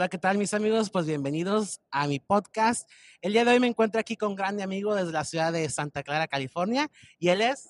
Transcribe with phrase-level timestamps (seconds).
[0.00, 0.88] Hola, ¿qué tal mis amigos?
[0.88, 2.88] Pues bienvenidos a mi podcast.
[3.20, 5.68] El día de hoy me encuentro aquí con un grande amigo desde la ciudad de
[5.68, 7.68] Santa Clara, California, y él es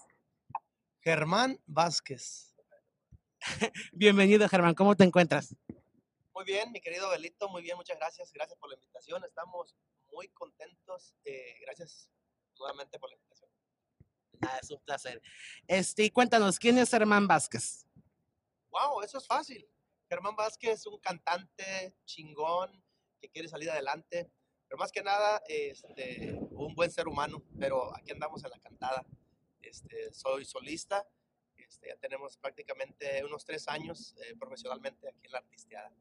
[1.00, 2.54] Germán Vázquez.
[3.93, 4.77] Bienvenido, Germán.
[4.77, 5.57] ¿Cómo te encuentras?
[6.32, 8.32] Muy bien, mi querido Belito, muy bien, muchas gracias.
[8.32, 9.25] Gracias por la invitación.
[9.25, 9.75] Estamos
[10.12, 11.17] muy contentos.
[11.25, 12.12] Eh, gracias
[12.61, 13.50] nuevamente por la invitación.
[14.40, 15.21] Nada, es un placer.
[15.67, 17.85] Este, cuéntanos, ¿quién es Germán Vázquez?
[18.71, 19.68] Wow, eso es fácil.
[20.11, 22.82] Germán Vázquez es un cantante chingón
[23.21, 24.29] que quiere salir adelante,
[24.67, 29.07] pero más que nada este, un buen ser humano, pero aquí andamos en la cantada.
[29.61, 31.07] Este, soy solista,
[31.57, 35.92] este, ya tenemos prácticamente unos tres años eh, profesionalmente aquí en la artisteada.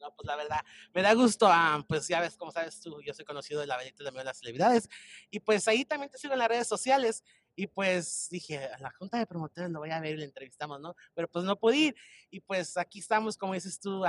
[0.00, 3.14] No, pues la verdad, me da gusto, ah, pues ya ves, como sabes tú, yo
[3.14, 4.88] soy conocido de la belleza de las celebridades,
[5.30, 7.22] y pues ahí también te sigo las redes sociales,
[7.58, 10.80] y pues dije, a la junta de promotores lo voy a ver y le entrevistamos,
[10.80, 10.94] ¿no?
[11.12, 11.96] Pero pues no pude ir.
[12.30, 14.04] Y pues aquí estamos, como dices tú,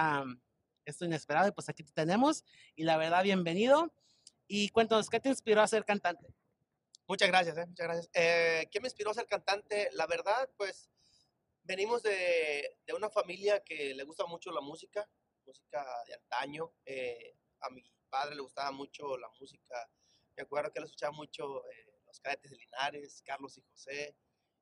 [0.85, 2.45] esto inesperado, y pues aquí te tenemos.
[2.75, 3.91] Y la verdad, bienvenido.
[4.47, 6.27] Y cuéntanos, ¿qué te inspiró a ser cantante?
[7.07, 7.65] Muchas gracias, ¿eh?
[7.65, 8.09] muchas gracias.
[8.13, 9.89] Eh, ¿Qué me inspiró a ser cantante?
[9.93, 10.91] La verdad, pues
[11.63, 15.09] venimos de, de, una familia que le gusta mucho la música,
[15.47, 16.71] música de antaño.
[16.85, 17.81] Eh, a mi
[18.11, 19.89] padre le gustaba mucho la música.
[20.37, 24.15] Me acuerdo que él escuchaba mucho eh, los cadetes de Linares, Carlos y José,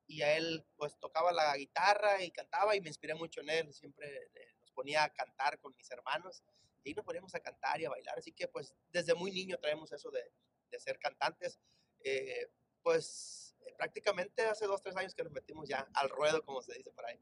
[0.06, 3.74] y a él pues tocaba la guitarra y cantaba y me inspiré mucho en él,
[3.74, 6.42] siempre eh, nos ponía a cantar con mis hermanos
[6.84, 9.92] y nos poníamos a cantar y a bailar, así que pues desde muy niño traemos
[9.92, 10.32] eso de,
[10.70, 11.58] de ser cantantes,
[12.04, 12.50] eh,
[12.82, 16.74] pues eh, prácticamente hace dos, tres años que nos metimos ya al ruedo, como se
[16.74, 17.18] dice por ahí.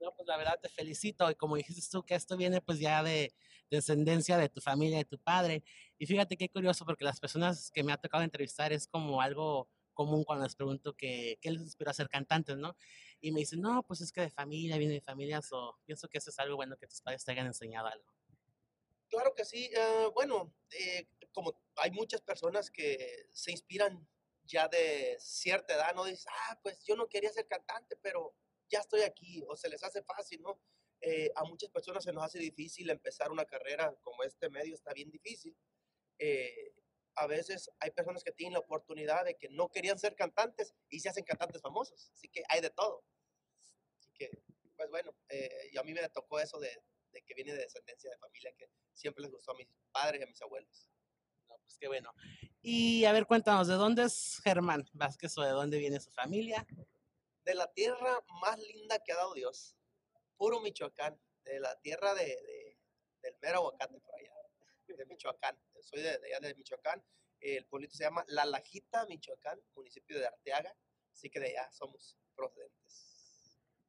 [0.00, 3.02] No, pues la verdad te felicito y como dijiste tú que esto viene pues ya
[3.02, 3.34] de
[3.70, 5.62] descendencia de tu familia, de tu padre.
[5.98, 9.68] Y fíjate qué curioso porque las personas que me ha tocado entrevistar es como algo
[9.92, 12.74] común cuando les pregunto que, qué les inspiró a ser cantantes, ¿no?
[13.20, 16.18] Y me dicen, no, pues es que de familia, viene de familias o pienso que
[16.18, 18.06] eso es algo bueno que tus padres te hayan enseñado algo.
[19.10, 19.70] Claro que sí.
[19.74, 24.08] Uh, bueno, eh, como hay muchas personas que se inspiran
[24.44, 26.04] ya de cierta edad, ¿no?
[26.04, 28.34] Dices, ah, pues yo no quería ser cantante, pero
[28.70, 30.60] ya estoy aquí, o se les hace fácil, ¿no?
[31.00, 34.92] Eh, a muchas personas se nos hace difícil empezar una carrera como este medio, está
[34.92, 35.56] bien difícil.
[36.18, 36.74] Eh,
[37.16, 41.00] a veces hay personas que tienen la oportunidad de que no querían ser cantantes y
[41.00, 43.04] se hacen cantantes famosos, así que hay de todo.
[43.98, 44.30] Así que,
[44.76, 46.70] pues bueno, eh, y a mí me tocó eso de,
[47.12, 50.24] de, que viene de descendencia de familia que siempre les gustó a mis padres y
[50.24, 50.88] a mis abuelos.
[51.48, 52.12] No, pues qué bueno.
[52.62, 56.66] Y a ver, cuéntanos, ¿de dónde es Germán Vázquez o de dónde viene su familia?
[57.44, 59.76] De la tierra más linda que ha dado Dios,
[60.36, 62.80] puro Michoacán, de la tierra de, de
[63.22, 64.32] del mero aguacate por allá,
[64.86, 65.56] de Michoacán.
[65.80, 67.02] Soy de, allá de Michoacán.
[67.40, 70.74] El pueblito se llama La Lajita, Michoacán, municipio de Arteaga.
[71.12, 73.10] Así que de allá somos procedentes.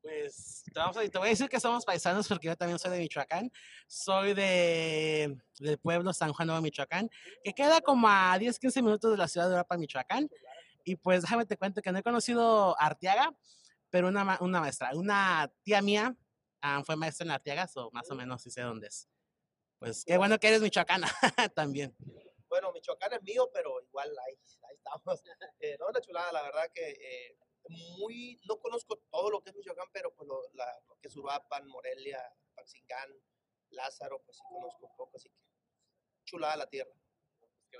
[0.01, 2.99] Pues te, vamos a, voy a decir que somos paisanos porque yo también soy de
[2.99, 3.51] Michoacán.
[3.87, 7.09] Soy de, del pueblo San Juan Nuevo, Michoacán,
[7.43, 10.29] que queda como a 10, 15 minutos de la ciudad de Europa, Michoacán.
[10.83, 13.35] Y pues déjame te cuento que no he conocido a Arteaga,
[13.89, 16.15] pero una, una maestra, una tía mía
[16.63, 19.07] um, fue maestra en Arteaga, o más o menos sí sé dónde es.
[19.79, 21.07] Pues qué bueno que eres michoacana
[21.55, 21.95] también.
[22.47, 24.37] Bueno, Michoacán es mío, pero igual ahí,
[24.69, 25.23] ahí estamos.
[25.59, 27.37] Eh, no, una chulada, la verdad que eh,
[27.69, 31.15] muy, no conozco todo lo que es Michoacán, pero pues lo, la, lo que es
[31.15, 32.19] Uruapan, Morelia,
[32.55, 33.09] Paxingán,
[33.69, 35.37] Lázaro, pues sí conozco un poco, así que
[36.25, 36.91] chulada la tierra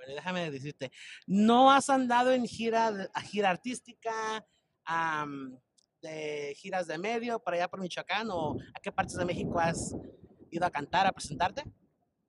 [0.07, 0.91] déjame decirte,
[1.27, 4.45] ¿no has andado en gira, gira artística,
[4.87, 5.57] um,
[6.01, 9.93] de giras de medio, para allá por Michoacán, o a qué partes de México has
[10.49, 11.63] ido a cantar, a presentarte?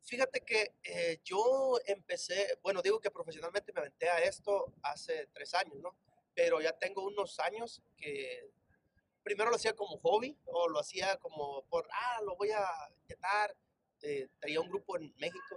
[0.05, 5.55] Fíjate que eh, yo empecé, bueno, digo que profesionalmente me aventé a esto hace tres
[5.55, 5.97] años, ¿no?
[6.35, 8.51] Pero ya tengo unos años que
[9.23, 12.65] primero lo hacía como hobby o lo hacía como por, ah, lo voy a
[13.03, 13.57] intentar.
[14.03, 15.57] Eh, tenía un grupo en México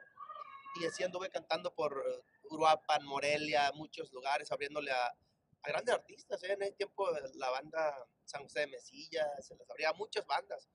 [0.75, 6.43] y así anduve cantando por eh, Uruapan, Morelia, muchos lugares, abriéndole a, a grandes artistas.
[6.43, 6.53] ¿eh?
[6.53, 10.67] En ese tiempo la banda San José de Mesilla, se les abría muchas bandas.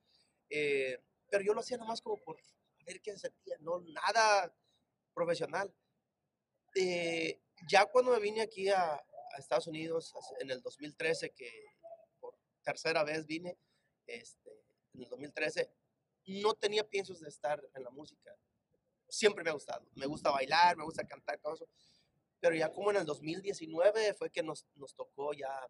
[0.49, 0.99] Eh,
[1.31, 2.37] pero yo lo hacía nomás como por
[2.85, 4.55] ver qué se sentía, no nada
[5.15, 5.73] profesional.
[6.75, 11.51] Eh, ya cuando me vine aquí a, a, Estados Unidos en el 2013, que
[12.21, 13.59] por tercera vez vine,
[14.07, 14.51] este,
[14.95, 15.71] en el 2013,
[16.27, 18.37] no tenía piensos de estar en la música
[19.11, 19.87] siempre me ha gustado.
[19.95, 21.69] Me gusta bailar, me gusta cantar, todo eso.
[22.41, 25.69] Pero ya como en el 2019 fue que nos, nos tocó ya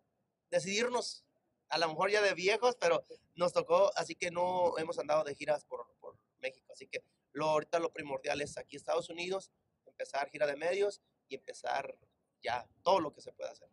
[0.50, 1.24] decidirnos,
[1.68, 3.04] a lo mejor ya de viejos, pero
[3.34, 6.72] nos tocó, así que no hemos andado de giras por, por México.
[6.72, 7.02] Así que
[7.32, 9.50] lo, ahorita lo primordial es aquí Estados Unidos,
[9.86, 11.96] empezar gira de medios y empezar
[12.42, 13.68] ya todo lo que se puede hacer.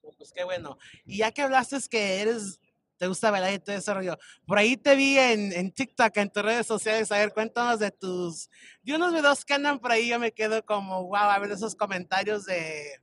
[0.00, 0.78] Pues qué bueno.
[1.04, 2.60] Y ya que hablaste que eres
[2.98, 4.18] te gusta bailar y todo ese rollo.
[4.46, 7.10] Por ahí te vi en, en TikTok, en tus redes sociales.
[7.12, 8.50] A ver, cuéntanos de tus.
[8.82, 10.08] de unos videos que andan por ahí.
[10.08, 13.00] Yo me quedo como, wow, a ver esos comentarios de.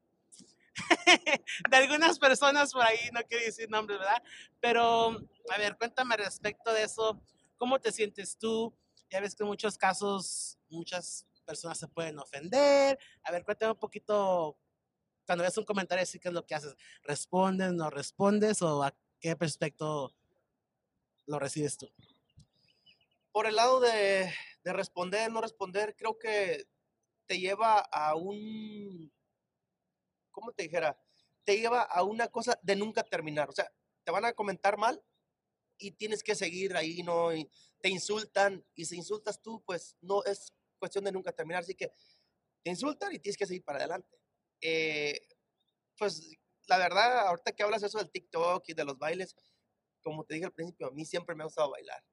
[1.69, 4.21] de algunas personas por ahí, no quiero decir nombres, ¿verdad?
[4.59, 5.17] Pero,
[5.49, 7.21] a ver, cuéntame respecto de eso.
[7.57, 8.75] ¿Cómo te sientes tú?
[9.09, 12.99] Ya ves que en muchos casos muchas personas se pueden ofender.
[13.23, 14.57] A ver, cuéntame un poquito,
[15.25, 16.75] cuando ves un comentario así, ¿qué es lo que haces?
[17.03, 18.83] ¿Respondes, no respondes o
[19.25, 20.13] qué respecto
[21.25, 21.89] lo recibes tú?
[23.31, 24.31] Por el lado de,
[24.63, 26.67] de responder, no responder, creo que
[27.25, 29.11] te lleva a un,
[30.29, 30.95] ¿cómo te dijera?
[31.43, 33.49] Te lleva a una cosa de nunca terminar.
[33.49, 33.67] O sea,
[34.03, 35.03] te van a comentar mal
[35.79, 37.29] y tienes que seguir ahí, ¿no?
[37.81, 41.63] Te insultan y si insultas tú, pues no es cuestión de nunca terminar.
[41.63, 41.91] Así que
[42.61, 44.19] te insultan y tienes que seguir para adelante.
[44.61, 45.19] Eh,
[45.97, 49.35] pues la verdad, ahorita que hablas eso del TikTok y de los bailes,
[50.01, 52.03] como te dije al principio, a mí siempre me ha gustado bailar.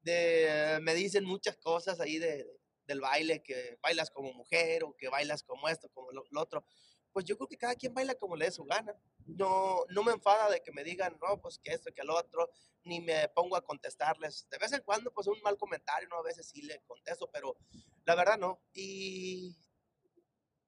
[0.00, 2.46] De, me dicen muchas cosas ahí de,
[2.86, 6.64] del baile, que bailas como mujer o que bailas como esto, como lo, otro.
[7.12, 8.94] Pues yo creo que cada quien baila como le dé su gana.
[9.26, 12.50] No, no me enfada de que me digan, no, pues que esto, que lo otro,
[12.84, 14.48] ni me pongo a contestarles.
[14.50, 16.16] De vez en cuando, pues un mal comentario, ¿no?
[16.16, 17.56] A veces sí le contesto, pero
[18.04, 18.62] la verdad no.
[18.72, 19.56] Y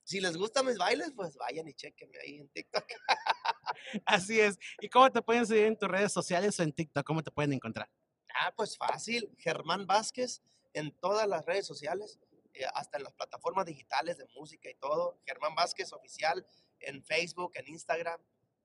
[0.04, 2.84] si les gustan mis bailes, pues vayan y chequenme ahí en TikTok.
[4.04, 4.58] Así es.
[4.80, 7.04] ¿Y cómo te pueden seguir en tus redes sociales o en TikTok?
[7.06, 7.90] ¿Cómo te pueden encontrar?
[8.34, 9.34] Ah, pues fácil.
[9.38, 10.42] Germán Vázquez
[10.74, 12.18] en todas las redes sociales,
[12.52, 15.18] eh, hasta en las plataformas digitales de música y todo.
[15.24, 16.46] Germán Vázquez oficial
[16.80, 18.20] en Facebook, en Instagram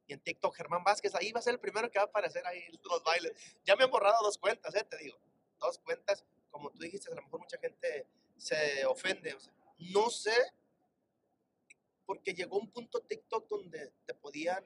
[0.08, 0.54] y en TikTok.
[0.56, 3.32] Germán Vázquez, ahí va a ser el primero que va a aparecer ahí los bailes.
[3.64, 5.18] Ya me han borrado dos cuentas, eh, te digo.
[5.58, 6.26] Dos cuentas.
[6.50, 9.36] Como tú dijiste, a lo mejor mucha gente se ofende.
[9.36, 10.34] O sea, no sé
[12.10, 14.66] porque llegó un punto TikTok donde te podían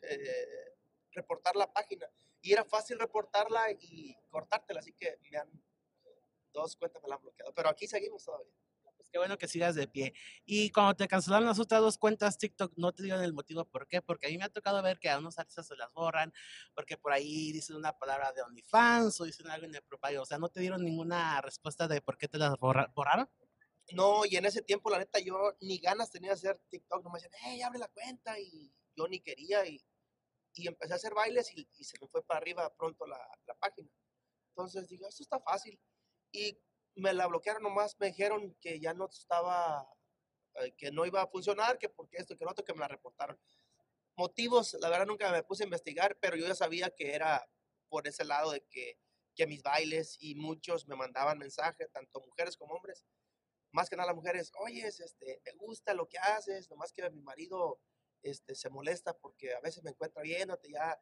[0.00, 0.74] eh,
[1.12, 2.08] reportar la página
[2.40, 5.50] y era fácil reportarla y cortártela, así que me han,
[6.54, 8.50] dos cuentas me la han bloqueado, pero aquí seguimos todavía.
[8.96, 10.14] Pues qué bueno que sigas de pie.
[10.46, 13.86] Y cuando te cancelaron las otras dos cuentas TikTok, no te dieron el motivo por
[13.86, 16.32] qué, porque a mí me ha tocado ver que a unos artistas se las borran,
[16.74, 20.48] porque por ahí dicen una palabra de OnlyFans o dicen algo propio, o sea, no
[20.48, 23.28] te dieron ninguna respuesta de por qué te las borra borraron.
[23.92, 27.04] No, y en ese tiempo, la neta, yo ni ganas tenía de hacer TikTok.
[27.04, 28.38] No me decían, hey, abre la cuenta.
[28.38, 29.64] Y yo ni quería.
[29.66, 29.80] Y,
[30.54, 33.54] y empecé a hacer bailes y, y, se me fue para arriba pronto la, la
[33.54, 33.88] página.
[34.50, 35.78] Entonces dije, esto está fácil.
[36.32, 36.58] Y
[36.96, 37.96] me la bloquearon nomás.
[38.00, 39.88] Me dijeron que ya no estaba,
[40.56, 42.88] eh, que no iba a funcionar, que porque esto, que lo otro, que me la
[42.88, 43.38] reportaron.
[44.16, 47.46] Motivos, la verdad, nunca me puse a investigar, pero yo ya sabía que era
[47.88, 48.98] por ese lado de que,
[49.36, 53.04] que mis bailes y muchos me mandaban mensajes, tanto mujeres como hombres
[53.76, 57.20] más que nada las mujeres, oye, este, me gusta lo que haces, nomás que mi
[57.20, 57.78] marido
[58.22, 60.98] este, se molesta porque a veces me encuentra viéndote, ya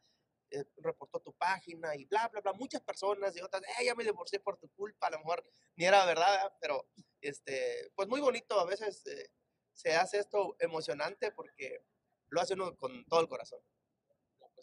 [0.50, 2.52] eh, reportó tu página y bla, bla, bla.
[2.52, 5.44] Muchas personas y otras, eh, ya me divorcié por tu culpa, a lo mejor
[5.76, 6.88] ni era verdad, pero
[7.20, 9.30] este, pues muy bonito, a veces eh,
[9.72, 11.84] se hace esto emocionante porque
[12.28, 13.60] lo hace uno con todo el corazón.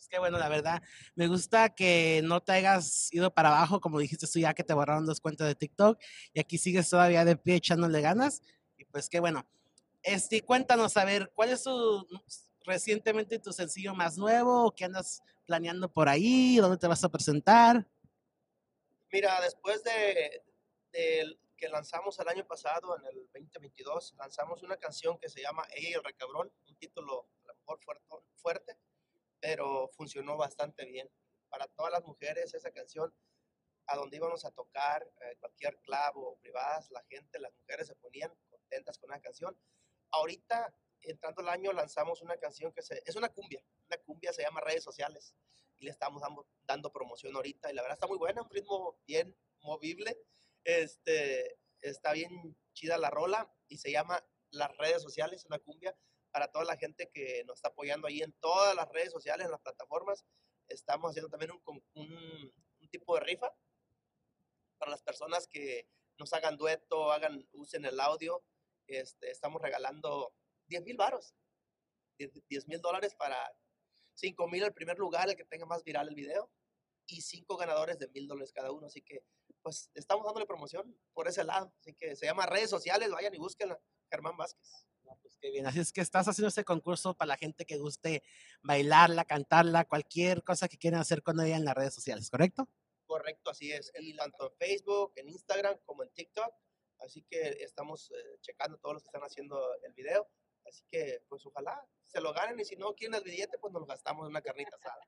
[0.02, 0.82] Pues qué bueno, la verdad.
[1.14, 4.74] Me gusta que no te hayas ido para abajo, como dijiste tú, ya que te
[4.74, 6.02] borraron dos cuentas de TikTok
[6.34, 8.42] y aquí sigues todavía de pie echándole ganas.
[8.80, 9.48] Y pues qué bueno.
[10.02, 12.08] Este, cuéntanos, a ver, ¿cuál es tu
[12.66, 14.74] recientemente tu sencillo más nuevo?
[14.76, 16.58] ¿Qué andas planeando por ahí?
[16.58, 17.88] ¿Dónde te vas a presentar?
[19.12, 20.44] Mira, después de,
[20.92, 25.98] que lanzamos el año pasado, en el 2022, lanzamos una canción que se llama Ella
[25.98, 27.80] el Recabrón, un título a lo mejor
[28.38, 28.80] fuerte
[29.42, 31.10] pero funcionó bastante bien.
[31.50, 33.14] Para todas las mujeres esa canción,
[33.88, 37.96] a donde íbamos a tocar, eh, cualquier club o privadas, la gente, las mujeres se
[37.96, 39.58] ponían contentas con la canción.
[40.12, 44.44] Ahorita, entrando el año, lanzamos una canción que se, es una cumbia, una cumbia se
[44.44, 45.36] llama Redes Sociales
[45.78, 49.00] y le estamos dando, dando promoción ahorita y la verdad está muy buena, un ritmo
[49.08, 50.18] bien movible,
[50.64, 55.98] este, está bien chida la rola y se llama Las Redes Sociales, una cumbia
[56.32, 59.52] para toda la gente que nos está apoyando ahí en todas las redes sociales, en
[59.52, 60.26] las plataformas.
[60.68, 63.54] Estamos haciendo también un, un, un tipo de rifa
[64.78, 68.44] para las personas que nos hagan dueto, hagan, usen el audio.
[68.88, 70.34] Este, estamos regalando
[70.68, 71.36] 10 mil varos,
[72.18, 73.38] 10 mil dólares para
[74.16, 76.50] 5 mil el primer lugar, el que tenga más viral el video,
[77.08, 78.88] y 5 ganadores de mil dólares cada uno.
[78.88, 79.24] Así que,
[79.62, 81.74] pues, estamos dándole promoción por ese lado.
[81.80, 83.80] Así que se llama redes sociales, vayan y búsquenla.
[84.10, 84.88] Germán Vázquez.
[85.22, 85.66] Pues qué bien.
[85.68, 88.24] Así es que estás haciendo este concurso para la gente que guste
[88.62, 92.68] bailarla, cantarla, cualquier cosa que quieran hacer con ella en las redes sociales, ¿correcto?
[93.06, 93.92] Correcto, así es.
[94.00, 96.54] Y tanto en Facebook, en Instagram como en TikTok.
[97.00, 100.30] Así que estamos eh, checando todos los que están haciendo el video.
[100.72, 103.82] Así que, pues ojalá se lo ganen y si no quieren el billete, pues nos
[103.82, 105.06] lo gastamos en una carnita asada.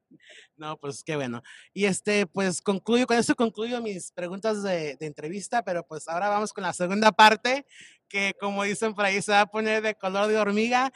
[0.58, 1.42] No, pues qué bueno.
[1.74, 6.28] Y este, pues concluyo, con eso concluyo mis preguntas de, de, entrevista, pero pues ahora
[6.28, 7.66] vamos con la segunda parte,
[8.10, 10.92] que como dicen por ahí se va a poner de color de hormiga.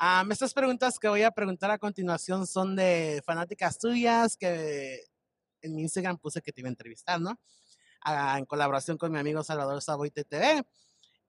[0.00, 5.04] Um, estas preguntas que voy a preguntar a continuación son de fanáticas tuyas, que
[5.62, 7.32] en mi Instagram puse que te iba a entrevistar, ¿no?
[8.06, 10.62] Uh, en colaboración con mi amigo Salvador Saboite TV.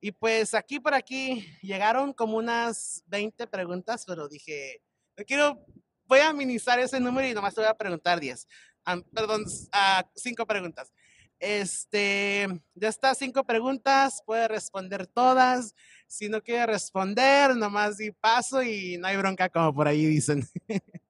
[0.05, 4.81] Y pues aquí por aquí llegaron como unas 20 preguntas, pero dije,
[5.15, 5.65] no quiero,
[6.03, 8.45] voy a minimizar ese número y nomás te voy a preguntar 10.
[8.85, 10.91] Um, perdón, uh, cinco preguntas.
[11.39, 15.73] Este, ya está, cinco preguntas, puede responder todas.
[16.05, 20.45] Si no quiere responder, nomás di paso y no hay bronca como por ahí dicen.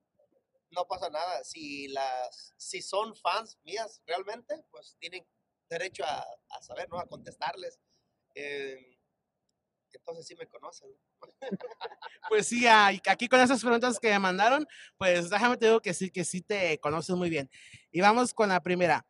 [0.75, 1.43] No pasa nada.
[1.43, 5.23] Si las, si son fans mías realmente, pues tienen
[5.69, 6.99] derecho a, a saber, ¿no?
[6.99, 7.79] A contestarles.
[8.35, 8.99] Eh,
[9.93, 10.89] entonces sí me conocen.
[12.29, 14.65] Pues sí, aquí con esas preguntas que me mandaron,
[14.97, 17.49] pues déjame te digo que sí, que sí te conocen muy bien.
[17.91, 19.05] Y vamos con la primera.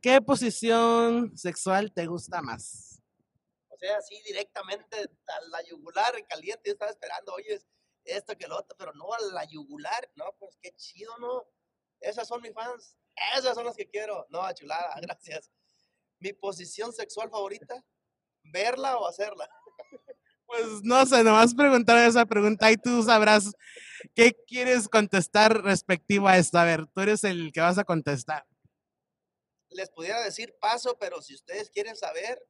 [0.00, 3.02] ¿Qué posición sexual te gusta más?
[3.68, 7.60] O sea, así directamente a la yugular caliente, yo estaba esperando, oye,
[8.04, 11.44] esto que lo otro, pero no a la yugular, no, pues qué chido, ¿no?
[12.00, 12.96] Esas son mis fans,
[13.36, 14.26] esas son las que quiero.
[14.30, 15.50] No, chulada, gracias.
[16.24, 17.84] Mi posición sexual favorita,
[18.44, 19.46] verla o hacerla.
[20.46, 23.52] Pues no sé, nomás preguntar esa pregunta y tú sabrás
[24.14, 26.56] qué quieres contestar respectivo a esto.
[26.56, 28.46] A ver, tú eres el que vas a contestar.
[29.68, 32.40] Les pudiera decir paso, pero si ustedes quieren saber,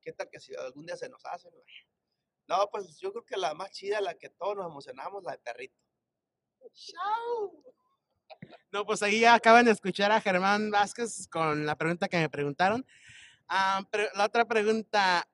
[0.00, 1.50] ¿qué tal que si algún día se nos hace?
[2.46, 5.38] No, pues yo creo que la más chida, la que todos nos emocionamos, la de
[5.38, 5.76] perrito.
[6.72, 7.64] ¡Chao!
[8.72, 12.28] No, pues ahí ya acaban de escuchar a Germán Vázquez con la pregunta que me
[12.28, 12.84] preguntaron.
[13.90, 15.28] Pero la otra pregunta,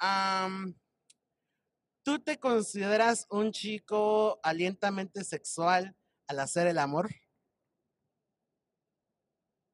[2.03, 7.09] ¿tú te consideras un chico alientamente sexual al hacer el amor?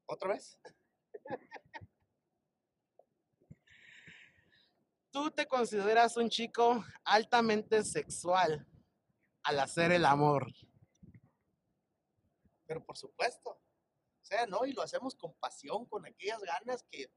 [0.05, 0.57] ¿Otra vez?
[5.11, 8.65] ¿Tú te consideras un chico altamente sexual
[9.43, 10.53] al hacer el amor?
[12.67, 13.49] Pero por supuesto.
[13.49, 14.65] O sea, ¿no?
[14.65, 17.09] Y lo hacemos con pasión, con aquellas ganas que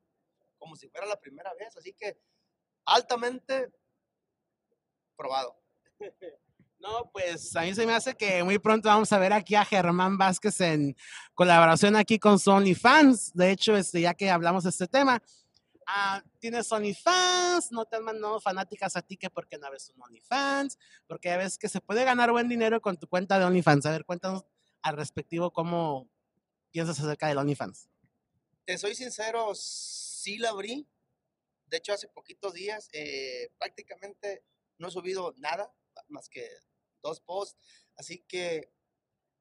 [0.58, 1.76] como si fuera la primera vez.
[1.76, 2.20] Así que
[2.84, 3.72] altamente
[5.16, 5.60] probado.
[6.80, 9.66] No, pues a mí se me hace que muy pronto vamos a ver aquí a
[9.66, 10.96] Germán Vázquez en
[11.34, 13.32] colaboración aquí con Sony Fans.
[13.34, 15.22] De hecho, este, ya que hablamos de este tema,
[15.90, 20.02] uh, tienes OnlyFans, no te han mandado fanáticas a ti que porque no ves un
[20.02, 23.84] OnlyFans, porque ves que se puede ganar buen dinero con tu cuenta de OnlyFans.
[23.84, 24.46] A ver, cuéntanos
[24.82, 26.08] al respectivo cómo
[26.70, 27.88] piensas acerca del OnlyFans.
[28.64, 30.86] Te soy sincero, sí la abrí.
[31.66, 34.44] De hecho, hace poquitos días eh, prácticamente
[34.78, 35.72] no he subido nada
[36.08, 36.48] más que
[37.02, 37.58] dos posts.
[37.96, 38.72] Así que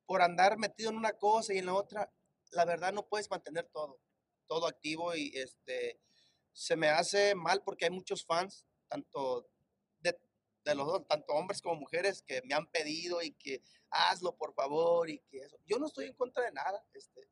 [0.06, 2.12] por andar metido en una cosa y en la otra,
[2.52, 4.00] la verdad no puedes mantener todo,
[4.48, 6.00] todo activo y este
[6.52, 9.48] se me hace mal porque hay muchos fans, tanto
[10.64, 14.54] de, los dos, tanto hombres como mujeres, que me han pedido y que hazlo por
[14.54, 15.58] favor y que eso.
[15.66, 17.30] Yo no estoy en contra de nada, este,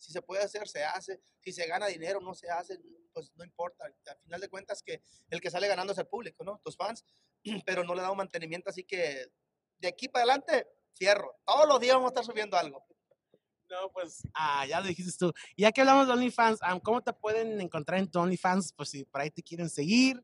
[0.00, 1.20] si se puede hacer, se hace.
[1.40, 2.80] Si se gana dinero, no se hace,
[3.12, 3.84] pues no importa.
[3.84, 6.58] Al final de cuentas que el que sale ganando es el público, ¿no?
[6.64, 7.04] Tus fans,
[7.66, 9.30] pero no le da un mantenimiento, así que
[9.78, 11.38] de aquí para adelante, fierro.
[11.44, 12.84] Todos los días vamos a estar subiendo algo.
[13.68, 15.32] No, pues, ah, ya lo dijiste tú.
[15.56, 18.72] Ya que hablamos de OnlyFans, ¿cómo te pueden encontrar en tu OnlyFans?
[18.72, 20.20] Pues si por ahí te quieren seguir.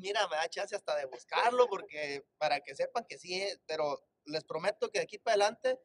[0.00, 4.44] Mira, me da chance hasta de buscarlo, porque para que sepan que sí, pero les
[4.44, 5.78] prometo que de aquí para adelante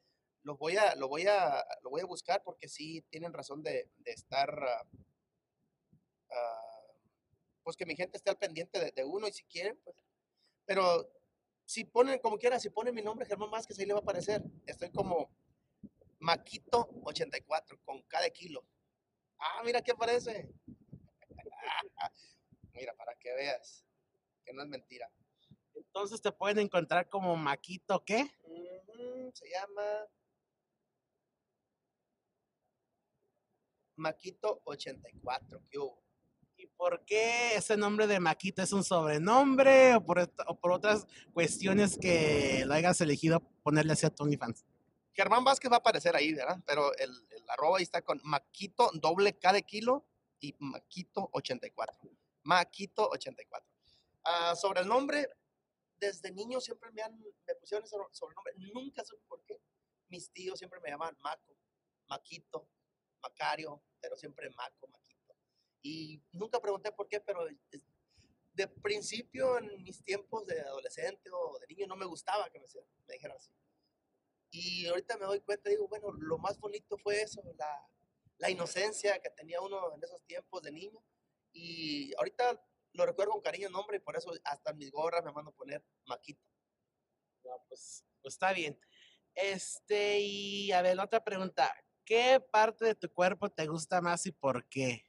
[0.43, 3.89] lo voy a, lo voy a, lo voy a buscar porque sí tienen razón de,
[4.05, 4.98] estar, uh,
[6.29, 7.01] uh,
[7.63, 9.98] pues que mi gente esté al pendiente de, uno y si quieren, pues,
[10.65, 11.12] pero
[11.65, 14.41] si ponen, como quiera, si ponen mi nombre Germán Vázquez, ahí le va a aparecer.
[14.65, 15.29] Estoy como
[16.19, 18.65] Maquito 84 con cada kilo.
[19.39, 20.48] Ah, mira qué aparece.
[22.74, 23.86] mira, para que veas
[24.45, 25.11] que no es mentira.
[25.73, 28.31] Entonces te pueden encontrar como Maquito, ¿qué?
[29.33, 30.07] Se llama
[33.97, 35.61] Maquito 84.
[35.69, 36.03] ¿Qué hubo?
[36.57, 41.05] ¿Y por qué ese nombre de Maquito es un sobrenombre o por, o por otras
[41.33, 44.65] cuestiones que lo hayas elegido ponerle así a Tony Fans?
[45.13, 46.57] Germán Vázquez va a aparecer ahí, ¿verdad?
[46.65, 50.05] Pero el, el arroba ahí está con Maquito doble K de kilo
[50.39, 51.97] y Maquito 84.
[52.43, 53.75] Maquito 84.
[54.25, 55.29] Uh, sobre el nombre,
[56.00, 58.53] desde niño siempre me, han, me pusieron ese sobrenombre.
[58.74, 59.62] Nunca supe por qué.
[60.10, 61.55] Mis tíos siempre me llamaban Maco,
[62.08, 62.67] Maquito,
[63.22, 65.36] Macario, pero siempre Maco, Maquito.
[65.82, 67.48] Y nunca pregunté por qué, pero
[68.53, 72.65] de principio, en mis tiempos de adolescente o de niño, no me gustaba que me,
[73.08, 73.51] me dijeran así.
[74.50, 77.88] Y ahorita me doy cuenta, digo, bueno, lo más bonito fue eso, la,
[78.38, 81.03] la inocencia que tenía uno en esos tiempos de niño.
[81.51, 85.51] Y ahorita lo recuerdo con cariño nombre y por eso hasta mis gorras me mando
[85.51, 86.41] a poner Maquito.
[87.67, 88.79] pues, pues está bien.
[89.33, 91.73] Este, y a ver, otra pregunta.
[92.05, 95.03] ¿Qué parte de tu cuerpo te gusta más y por qué?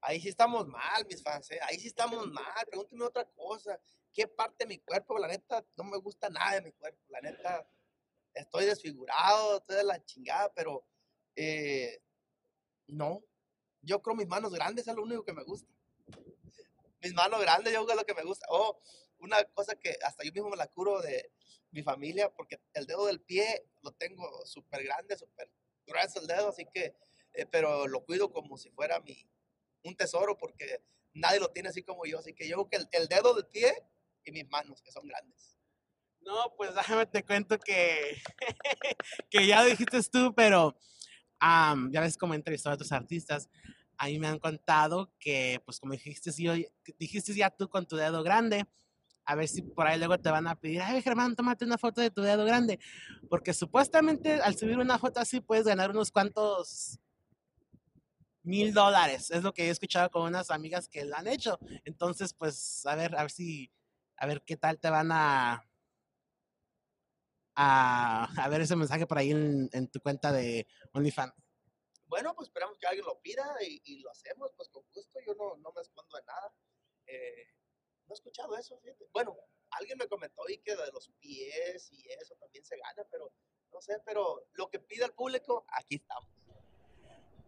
[0.00, 1.60] Ahí sí estamos mal, mis fans, ¿eh?
[1.62, 2.66] ahí sí estamos mal.
[2.66, 3.80] Pregúnteme otra cosa.
[4.12, 5.18] ¿Qué parte de mi cuerpo?
[5.18, 7.00] La neta, no me gusta nada de mi cuerpo.
[7.08, 7.66] La neta,
[8.34, 10.86] estoy desfigurado, estoy de la chingada, pero
[11.36, 12.02] eh,
[12.86, 13.22] no.
[13.84, 15.72] Yo creo mis manos grandes es lo único que me gusta.
[17.02, 18.46] Mis manos grandes, yo creo es lo que me gusta.
[18.50, 18.80] Oh,
[19.18, 21.32] una cosa que hasta yo mismo me la curo de
[21.70, 25.50] mi familia, porque el dedo del pie lo tengo súper grande, súper
[25.86, 26.96] grueso el dedo, así que,
[27.32, 29.28] eh, pero lo cuido como si fuera mi,
[29.82, 32.18] un tesoro porque nadie lo tiene así como yo.
[32.18, 33.72] Así que yo que el, dedo del pie
[34.24, 35.58] y mis manos, que son grandes.
[36.20, 38.22] No, pues déjame te cuento que,
[39.30, 40.74] que ya dijiste tú, pero
[41.90, 43.50] ya ves cómo he entrevistado a otros artistas.
[43.96, 46.52] A mí me han contado que, pues como dijiste, yo,
[46.98, 48.64] dijiste ya tú con tu dedo grande,
[49.24, 52.00] a ver si por ahí luego te van a pedir, ay Germán, tómate una foto
[52.00, 52.78] de tu dedo grande,
[53.30, 56.98] porque supuestamente al subir una foto así puedes ganar unos cuantos
[58.44, 59.30] mil dólares.
[59.30, 61.58] Es lo que he escuchado con unas amigas que lo han hecho.
[61.84, 63.72] Entonces, pues, a ver, a ver si,
[64.16, 65.66] a ver qué tal te van a,
[67.56, 71.32] a, ver ese mensaje por ahí en, tu cuenta de OnlyFans.
[72.14, 75.18] Bueno, pues esperamos que alguien lo pida y, lo hacemos, pues con gusto.
[75.26, 76.54] Yo no, no me escondo de nada.
[77.06, 77.48] Eh,
[78.06, 79.08] no he escuchado eso, fíjate.
[79.12, 79.36] Bueno,
[79.70, 83.32] alguien me comentó ahí que de los pies y eso también se gana, pero
[83.72, 86.30] no sé, pero lo que pide el público, aquí estamos.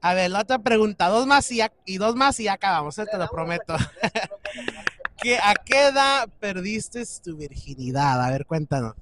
[0.00, 3.06] A ver, la otra pregunta, dos más y, y dos más y acabamos, ¿eh?
[3.08, 3.76] te lo prometo.
[5.22, 8.20] ¿Qué, ¿A qué edad perdiste tu virginidad?
[8.20, 8.96] A ver, cuéntanos.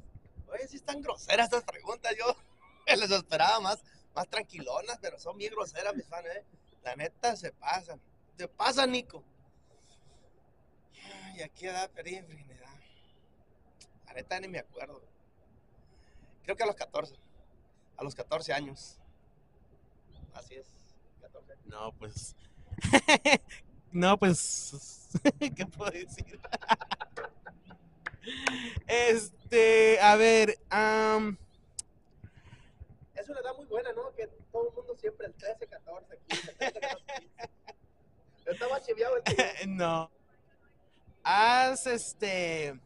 [0.47, 2.37] Oye, sí están groseras estas preguntas, yo
[2.87, 3.83] les esperaba más,
[4.15, 6.45] más tranquilonas, pero son bien groseras mis fans, ¿eh?
[6.83, 8.01] La neta se pasan.
[8.37, 9.25] Se pasa, Nico.
[11.33, 12.69] Ay, ¿a qué edad perdí virginidad?
[14.07, 15.03] La neta ni me acuerdo.
[16.45, 17.15] Creo que a los 14.
[17.97, 18.99] A los 14 años.
[20.35, 20.67] Así es.
[21.65, 22.37] No, pues.
[23.93, 25.09] no, pues.
[25.57, 26.39] ¿Qué puedo decir?
[28.87, 30.59] este, a ver.
[30.71, 31.37] Um...
[33.25, 34.15] Es una edad muy buena, ¿no?
[34.15, 37.05] Que todo el mundo siempre el 13, 14, 15, 13, 14,
[38.45, 39.23] Estaba chiviado el
[39.79, 40.11] No.
[41.23, 42.79] ¿Has este.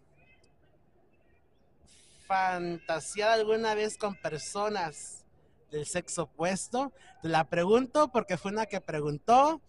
[2.29, 5.25] fantaseado alguna vez con personas
[5.73, 6.93] del sexo opuesto.
[7.21, 9.61] Te la pregunto porque fue una que preguntó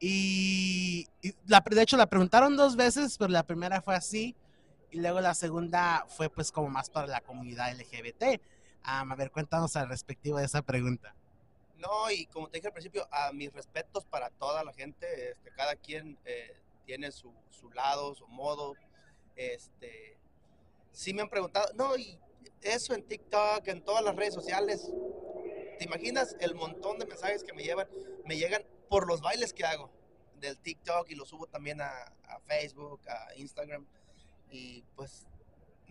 [0.00, 1.06] y,
[1.46, 4.34] la, de hecho la preguntaron dos veces, pero la primera fue así
[4.90, 8.42] y luego la segunda fue pues como más para la comunidad LGBT.
[8.84, 11.14] A ver, cuéntanos al respectivo de esa pregunta.
[11.78, 15.50] No, y como te dije al principio, a mis respetos para toda la gente, este,
[15.50, 18.74] cada quien eh, tiene su, su, lado, su modo.
[19.34, 20.16] Este,
[20.92, 22.18] sí me han preguntado, no, y
[22.60, 24.90] eso en TikTok, en todas las redes sociales.
[25.78, 27.88] ¿Te imaginas el montón de mensajes que me llevan,
[28.24, 29.90] me llegan por los bailes que hago
[30.42, 32.12] del TikTok y los subo también a,
[32.46, 33.86] Facebook, a Instagram
[34.50, 35.26] y pues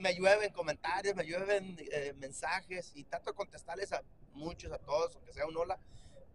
[0.02, 5.16] me llueven comentarios, me llueven eh, mensajes y trato de contestarles a muchos, a todos,
[5.16, 5.80] aunque sea un hola.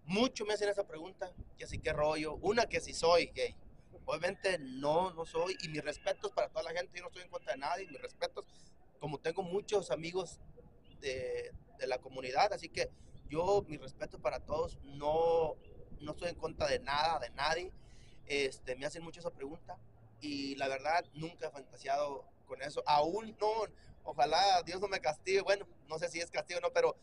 [0.04, 3.54] Mucho me hacen esa pregunta, que así que rollo, una que si soy gay.
[4.04, 7.28] Obviamente no, no soy y mis respetos para toda la gente, yo no estoy en
[7.28, 8.44] contra de nadie, mis respetos
[9.00, 10.38] como tengo muchos amigos
[11.00, 11.52] de,
[11.86, 12.88] la comunidad, así que
[13.28, 15.56] yo, mi respeto para todos, no,
[16.00, 17.70] no estoy en contra de nada, de nadie.
[18.26, 19.76] Este, me hacen mucho esa pregunta
[20.20, 22.82] y la verdad nunca he fantaseado con eso.
[22.86, 23.50] Aún no,
[24.04, 25.40] ojalá Dios no me castigue.
[25.42, 26.96] Bueno, no sé si es castigo o no, pero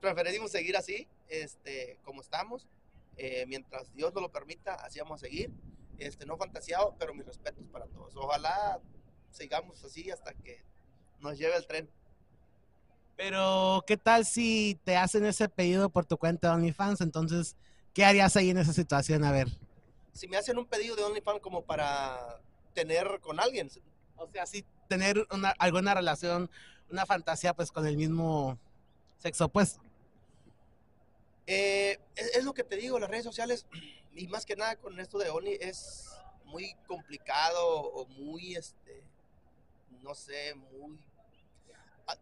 [0.00, 2.68] preferimos seguir así, este, como estamos.
[3.16, 5.50] Eh, mientras Dios nos lo permita, así vamos a seguir.
[5.98, 8.14] Este, no fantaseado, pero mis respetos para todos.
[8.16, 8.80] Ojalá
[9.30, 10.62] sigamos así hasta que
[11.20, 11.88] nos lleve el tren.
[13.16, 17.00] Pero, ¿qué tal si te hacen ese pedido por tu cuenta de OnlyFans?
[17.02, 17.56] Entonces,
[17.94, 19.22] ¿qué harías ahí en esa situación?
[19.24, 19.48] A ver.
[20.12, 22.40] Si me hacen un pedido de OnlyFans como para
[22.74, 23.70] tener con alguien.
[24.22, 26.50] O sea, sí, tener una, alguna relación,
[26.90, 28.58] una fantasía, pues, con el mismo
[29.18, 29.82] sexo opuesto.
[31.46, 33.66] Eh, es, lo que te digo, las redes sociales,
[34.14, 36.10] y más que nada con esto de Only, es
[36.44, 39.02] muy complicado o muy, este,
[40.02, 40.98] no sé, muy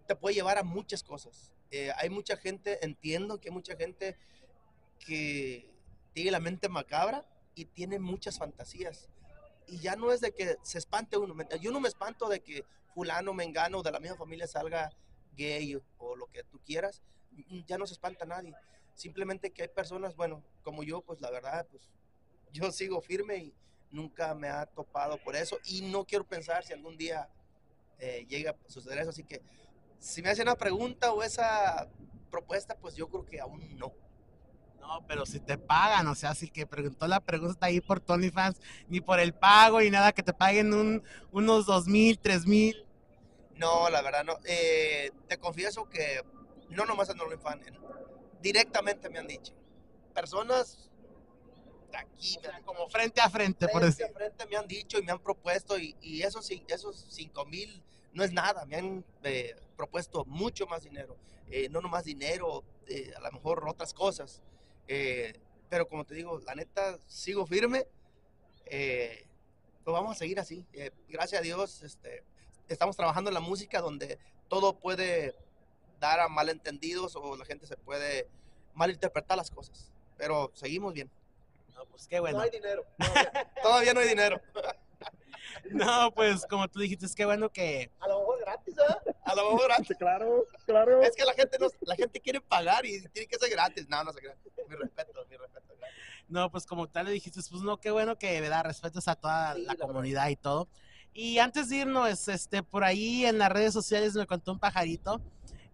[0.07, 1.53] te puede llevar a muchas cosas.
[1.71, 4.17] Eh, hay mucha gente, entiendo que hay mucha gente
[4.99, 5.69] que
[6.13, 9.09] tiene la mente macabra y tiene muchas fantasías.
[9.71, 11.35] Y ya no es de que se espante uno.
[11.61, 14.91] Yo no me espanto de que fulano, mengano, de la misma familia salga
[15.37, 17.03] gay o lo que tú quieras.
[17.67, 18.53] Ya no se espanta nadie.
[18.95, 21.89] Simplemente que hay personas, bueno, como yo, pues la verdad, pues
[22.53, 23.55] yo sigo firme y
[23.91, 25.59] nunca me ha topado por eso.
[25.65, 27.29] Y no quiero pensar si algún día
[27.99, 29.11] eh, llega a suceder eso.
[29.11, 29.41] Así que
[29.99, 31.89] si me hacen una pregunta o esa
[32.31, 33.93] propuesta, pues yo creo que aún no.
[34.81, 38.31] No, pero si te pagan, o sea, si que preguntó la pregunta ahí por Tony
[38.31, 42.47] Fans, ni por el pago, ni nada, que te paguen un, unos dos mil, tres
[42.47, 42.85] mil.
[43.57, 44.39] No, la verdad no.
[44.45, 46.23] Eh, te confieso que
[46.71, 47.79] no nomás en OnlyFans, en-
[48.41, 49.53] directamente me han dicho.
[50.15, 50.91] Personas
[51.93, 54.07] de aquí, O me sea, han- como frente a frente, por frente decir.
[54.07, 57.83] a frente me han dicho y me han propuesto y, y esos, esos 5 mil
[58.13, 61.17] no es nada, me han eh, propuesto mucho más dinero,
[61.53, 62.65] Eh, no nomás dinero,
[63.17, 64.41] a lo mejor otras cosas,
[64.93, 65.33] Eh,
[65.69, 67.87] pero como te digo, la neta, sigo firme,
[68.67, 69.25] eh,
[69.85, 72.25] pues vamos a seguir así, Eh, gracias a Dios, este,
[72.69, 75.37] estamos trabajando en la música donde todo puede
[76.01, 78.27] dar a malentendidos o la gente se puede
[78.75, 81.09] malinterpretar las cosas, pero seguimos bien.
[81.73, 82.39] No, pues qué bueno.
[82.39, 82.85] No hay dinero.
[82.99, 84.41] Todavía, todavía no hay dinero.
[85.71, 87.93] No, pues como tú dijiste, es que bueno que...
[88.01, 89.10] A lo mejor gratis, ¿eh?
[89.31, 89.97] A lo mejor gratis.
[89.99, 91.03] Claro, claro.
[91.03, 93.87] Es que la gente no, la gente quiere pagar y tiene que ser gratis.
[93.89, 94.37] No, no crea.
[94.69, 95.67] Mi respeto, mi respeto.
[96.29, 99.55] No, pues como tal le dijiste, pues no, qué bueno que da respetos a toda
[99.55, 99.87] Sí, la la verdad.
[99.89, 100.69] comunidad y todo.
[101.13, 105.21] Y antes de irnos, este, por ahí en las redes sociales me contó un pajarito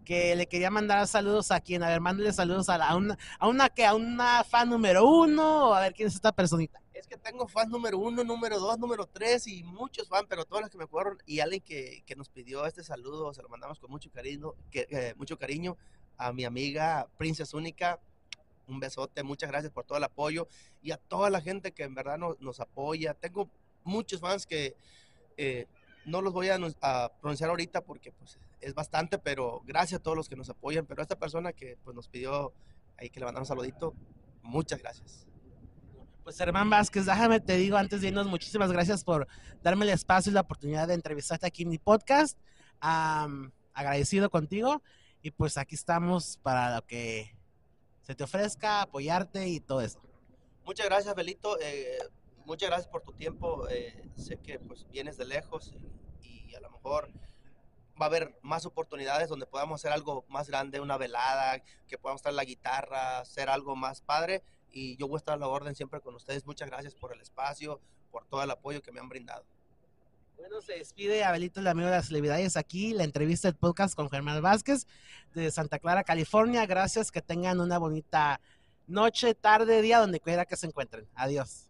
[0.03, 3.17] que le quería mandar saludos a quien, a ver, mándale saludos a, la- a una,
[3.37, 6.81] a una que, a una fan número uno, o a ver quién es esta personita.
[6.97, 10.63] Es que tengo fans número uno, número dos, número tres y muchos fans, pero todos
[10.63, 13.79] los que me fueron y alguien que, que nos pidió este saludo, se lo mandamos
[13.79, 15.77] con mucho cariño, que, eh, mucho cariño
[16.17, 17.99] a mi amiga Princess Única.
[18.67, 20.47] Un besote, muchas gracias por todo el apoyo
[20.81, 23.13] y a toda la gente que en verdad nos, apoya.
[23.13, 23.49] Tengo
[23.83, 24.75] muchos fans que
[25.37, 25.67] eh,
[26.03, 30.27] no los voy a pronunciar ahorita porque pues, es bastante, pero gracias a todos los
[30.27, 30.85] que nos apoyan.
[30.87, 32.51] Pero a esta persona que pues, nos pidió
[32.97, 33.93] ahí que le mandamos un saludito,
[34.41, 35.26] muchas gracias.
[36.27, 39.29] Pues Herman Vázquez, déjame te digo antes de irnos, muchísimas gracias por
[39.63, 42.37] darme el espacio y la oportunidad de entrevistarte aquí en mi podcast.
[42.81, 44.83] Am, agradecido contigo
[45.21, 47.33] y pues aquí estamos para lo que
[48.01, 50.01] se te ofrezca, apoyarte y todo eso.
[50.65, 51.57] Muchas gracias, Belito.
[51.61, 51.97] eh,
[52.43, 53.65] muchas gracias por tu tiempo.
[53.69, 55.71] eh, sé que pues vienes de lejos
[56.21, 57.09] y, y a lo mejor
[58.01, 62.21] va a haber más oportunidades donde podamos hacer algo más grande, una velada, que podamos
[62.21, 64.43] traer la guitarra, hacer algo más padre.
[64.77, 66.45] Y yo voy a estar a la orden siempre con ustedes.
[66.45, 69.43] Muchas gracias por el espacio, por todo el apoyo que me han brindado.
[70.37, 74.07] Bueno, se despide Abelito, el amigo de las celebridades aquí, la entrevista del podcast con
[74.07, 74.85] Germán Vázquez
[75.33, 76.63] de Santa Clara, California.
[76.67, 78.39] Gracias, que tengan una bonita
[78.85, 81.07] noche, tarde, día, donde quiera que se encuentren.
[81.15, 81.66] Adiós.